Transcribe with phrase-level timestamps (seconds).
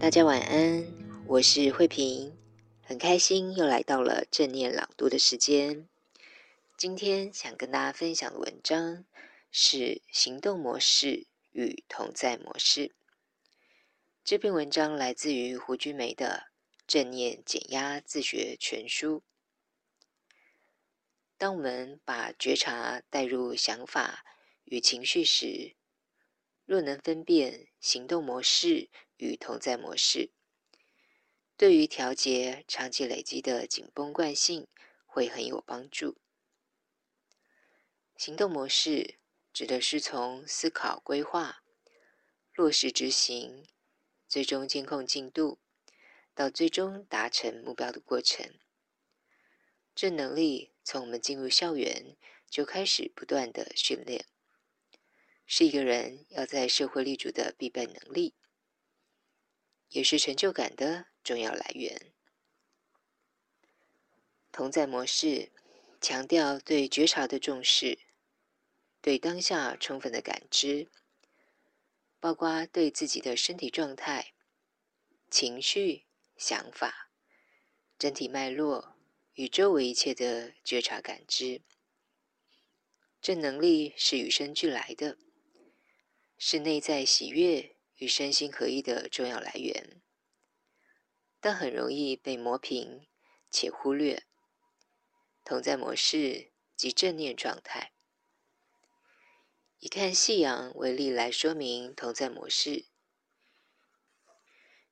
[0.00, 0.86] 大家晚安，
[1.26, 2.32] 我是慧萍，
[2.84, 5.88] 很开心又来到了正念朗读的时间。
[6.76, 9.04] 今天想跟大家分享的文章
[9.50, 12.92] 是行动模式与同在模式。
[14.22, 16.44] 这篇文章来自于胡君梅的
[16.86, 19.16] 《正念减压自学全书》。
[21.36, 24.24] 当我们把觉察带入想法
[24.64, 25.74] 与情绪时，
[26.64, 28.88] 若能分辨行动模式
[29.18, 30.30] 与同在模式，
[31.56, 34.66] 对于调节长期累积的紧绷惯性
[35.06, 36.16] 会很有帮助。
[38.16, 39.18] 行动模式
[39.52, 41.62] 指的是从思考、规划、
[42.54, 43.66] 落实执行、
[44.26, 45.58] 最终监控进度，
[46.34, 48.54] 到最终达成目标的过程。
[49.94, 52.16] 这能力从我们进入校园
[52.48, 54.26] 就开始不断的训练。
[55.44, 58.34] 是一个人要在社会立足的必备能力，
[59.90, 62.12] 也是成就感的重要来源。
[64.50, 65.52] 同在模式
[66.00, 67.98] 强调对觉察的重视，
[69.00, 70.88] 对当下充分的感知，
[72.18, 74.32] 包括对自己的身体状态、
[75.30, 77.10] 情绪、想法、
[77.98, 78.96] 整体脉络
[79.34, 81.62] 与周围一切的觉察感知。
[83.20, 85.16] 这能力是与生俱来的。
[86.40, 90.00] 是内在喜悦与身心合一的重要来源，
[91.40, 93.06] 但很容易被磨平
[93.50, 94.24] 且忽略。
[95.44, 97.92] 同在模式及正念状态。
[99.78, 102.86] 以看夕阳为例来说明同在模式：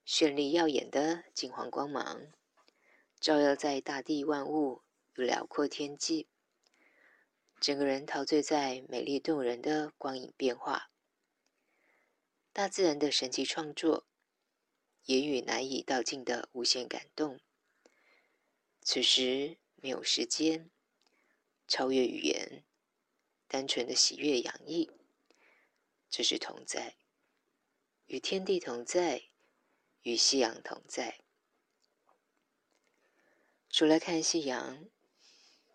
[0.06, 2.32] 绚丽耀眼的金黄光芒，
[3.20, 4.82] 照耀在大地万物
[5.14, 6.28] 与辽阔天际，
[7.60, 10.90] 整个人陶醉在美丽动人的光影变化。
[12.56, 14.06] 大自然的神奇创作，
[15.04, 17.38] 言语难以道尽的无限感动。
[18.80, 20.70] 此时没有时间，
[21.68, 22.64] 超越语言，
[23.46, 24.90] 单纯的喜悦洋溢。
[26.08, 26.96] 这是同在，
[28.06, 29.24] 与天地同在，
[30.00, 31.20] 与夕阳同在。
[33.68, 34.88] 除了看夕阳，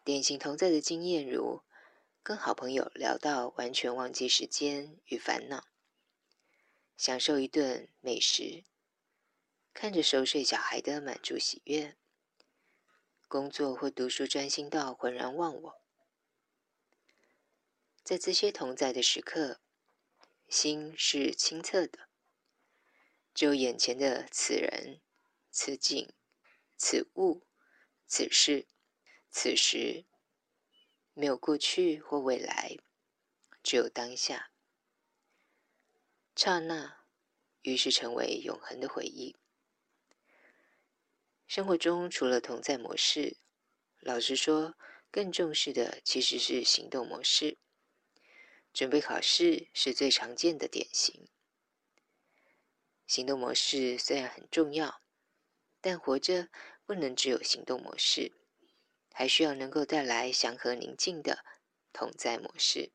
[0.04, 1.62] 典型同在的经验如
[2.24, 5.71] 跟好朋友聊到完全忘记时间与烦恼。
[6.98, 8.64] 享受一顿美食，
[9.74, 11.98] 看着熟睡小孩的满足喜悦，
[13.28, 15.82] 工作或读书专心到浑然忘我。
[18.04, 19.62] 在这些同在的时刻，
[20.48, 22.10] 心是清澈的，
[23.34, 25.02] 只有眼前的此人、
[25.50, 26.14] 此景、
[26.78, 27.44] 此物、
[28.06, 28.68] 此事、
[29.30, 30.06] 此时，
[31.14, 32.78] 没有过去或未来，
[33.64, 34.51] 只有当下。
[36.44, 37.06] 刹那，
[37.62, 39.36] 于是成为永恒的回忆。
[41.46, 43.38] 生活中除了同在模式，
[44.00, 44.76] 老实说，
[45.12, 47.60] 更重视的其实是行动模式。
[48.74, 51.30] 准备考试是最常见的典型。
[53.06, 55.04] 行动模式虽然很重要，
[55.80, 56.50] 但活着
[56.88, 58.32] 不能只有行动模式，
[59.14, 61.46] 还需要能够带来祥和宁静的
[61.94, 62.92] 同在模式。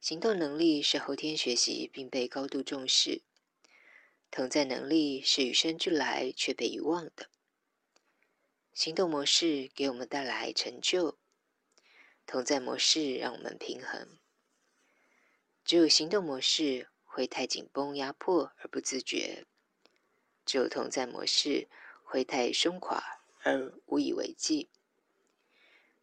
[0.00, 3.20] 行动能力是后天学习并被高度重视，
[4.30, 7.28] 同在能力是与生俱来却被遗忘的。
[8.72, 11.18] 行动模式给我们带来成就，
[12.24, 14.18] 同在模式让我们平衡。
[15.66, 19.44] 只有行动模式会太紧绷压迫而不自觉，
[20.46, 21.68] 只有同在模式
[22.02, 24.70] 会太松垮而无以为继。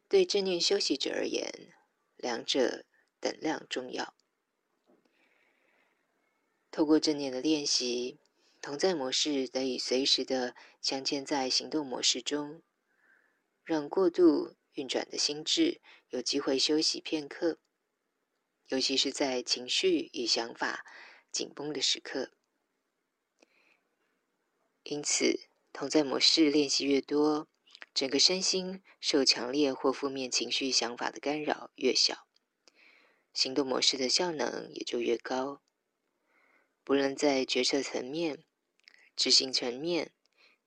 [0.08, 1.74] 对正念休息者而言，
[2.16, 2.86] 两者。
[3.20, 4.14] 等量重要。
[6.72, 8.20] 透过正念的练习，
[8.62, 12.62] 同在模式得以随时的镶嵌在行动模式中，
[13.64, 17.60] 让过度运转的心智有机会休息片刻，
[18.68, 20.86] 尤其是在情绪与想法
[21.32, 22.32] 紧绷的时刻。
[24.84, 27.48] 因此，同在模式练习越多，
[27.94, 32.27] 整个身心受强烈或负面情绪想法的干扰越小，
[33.38, 35.62] 行动模式的效能也就越高。
[36.84, 38.44] 不论在决策层面、
[39.16, 40.12] 执行层面、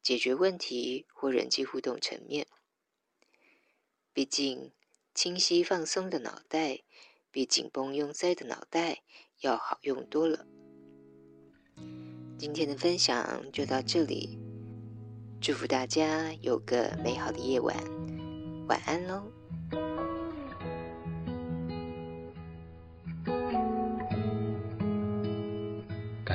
[0.01, 2.47] 解决问题或人际互动层面，
[4.13, 4.71] 毕竟
[5.13, 6.83] 清晰放松的脑袋
[7.33, 9.03] 比紧绷拥塞的脑袋
[9.41, 10.47] 要好用多了。
[12.39, 14.39] 今天的分享就到这里，
[15.41, 17.77] 祝福大家有个美好的夜晚，
[18.69, 20.20] 晚安喽！